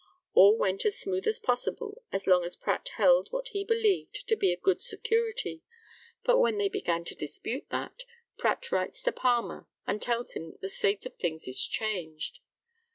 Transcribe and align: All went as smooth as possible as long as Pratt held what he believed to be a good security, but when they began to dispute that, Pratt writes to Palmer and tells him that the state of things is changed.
All 0.33 0.57
went 0.57 0.83
as 0.83 0.97
smooth 0.97 1.27
as 1.27 1.37
possible 1.37 2.01
as 2.11 2.25
long 2.25 2.43
as 2.43 2.55
Pratt 2.55 2.89
held 2.95 3.31
what 3.31 3.49
he 3.49 3.63
believed 3.63 4.27
to 4.29 4.35
be 4.35 4.51
a 4.51 4.57
good 4.57 4.81
security, 4.81 5.61
but 6.23 6.39
when 6.39 6.57
they 6.57 6.69
began 6.69 7.05
to 7.05 7.13
dispute 7.15 7.69
that, 7.69 8.03
Pratt 8.35 8.71
writes 8.71 9.03
to 9.03 9.11
Palmer 9.11 9.67
and 9.85 10.01
tells 10.01 10.33
him 10.33 10.49
that 10.53 10.61
the 10.61 10.69
state 10.69 11.05
of 11.05 11.13
things 11.17 11.47
is 11.47 11.63
changed. 11.63 12.39